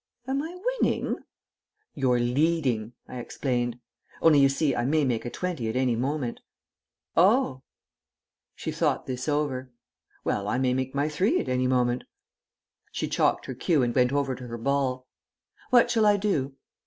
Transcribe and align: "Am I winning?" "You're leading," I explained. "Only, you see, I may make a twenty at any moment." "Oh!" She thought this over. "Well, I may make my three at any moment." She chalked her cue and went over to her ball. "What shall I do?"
"Am 0.27 0.41
I 0.41 0.57
winning?" 0.81 1.17
"You're 1.93 2.17
leading," 2.19 2.93
I 3.07 3.19
explained. 3.19 3.79
"Only, 4.19 4.39
you 4.39 4.49
see, 4.49 4.75
I 4.75 4.83
may 4.83 5.05
make 5.05 5.25
a 5.25 5.29
twenty 5.29 5.69
at 5.69 5.75
any 5.75 5.95
moment." 5.95 6.39
"Oh!" 7.15 7.61
She 8.55 8.71
thought 8.71 9.05
this 9.05 9.29
over. 9.29 9.69
"Well, 10.23 10.47
I 10.47 10.57
may 10.57 10.73
make 10.73 10.95
my 10.95 11.07
three 11.07 11.39
at 11.39 11.47
any 11.47 11.67
moment." 11.67 12.05
She 12.91 13.07
chalked 13.07 13.45
her 13.45 13.53
cue 13.53 13.83
and 13.83 13.93
went 13.93 14.11
over 14.11 14.33
to 14.33 14.47
her 14.47 14.57
ball. 14.57 15.07
"What 15.69 15.91
shall 15.91 16.07
I 16.07 16.17
do?" 16.17 16.55